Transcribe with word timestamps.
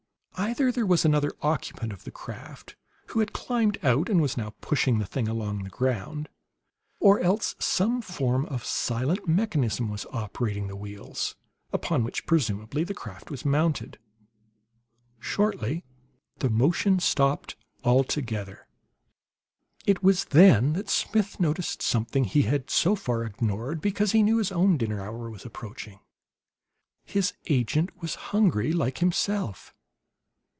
Either 0.35 0.71
there 0.71 0.87
was 0.87 1.05
another 1.05 1.31
occupant 1.43 1.93
of 1.93 2.03
the 2.03 2.09
craft, 2.09 2.75
who 3.09 3.19
had 3.19 3.31
climbed 3.31 3.77
out 3.85 4.09
and 4.09 4.19
was 4.19 4.35
now 4.37 4.55
pushing 4.59 4.97
the 4.97 5.05
thing 5.05 5.27
along 5.27 5.61
the 5.61 5.69
ground, 5.69 6.27
or 6.99 7.19
else 7.19 7.53
some 7.59 8.01
form 8.01 8.47
of 8.47 8.65
silent 8.65 9.27
mechanism 9.27 9.87
was 9.87 10.07
operating 10.11 10.65
the 10.67 10.75
wheels 10.75 11.35
upon 11.71 12.03
which, 12.03 12.25
presumably, 12.25 12.83
the 12.83 12.95
craft 12.95 13.29
was 13.29 13.45
mounted. 13.45 13.99
Shortly 15.19 15.83
the 16.39 16.49
motion 16.49 16.97
stopped 16.99 17.55
altogether. 17.83 18.67
It 19.85 20.03
was 20.03 20.25
then 20.25 20.73
that 20.73 20.89
Smith 20.89 21.39
noticed 21.39 21.83
something 21.83 22.23
he 22.23 22.43
had 22.43 22.71
so 22.71 22.95
far 22.95 23.23
ignored 23.25 23.79
because 23.79 24.11
he 24.11 24.23
knew 24.23 24.37
his 24.39 24.51
own 24.51 24.75
dinner 24.77 25.01
hour 25.01 25.29
was 25.29 25.45
approaching. 25.45 25.99
His 27.05 27.33
agent 27.47 28.01
was 28.01 28.15
hungry, 28.33 28.73
like 28.73 28.97
himself. 28.97 29.75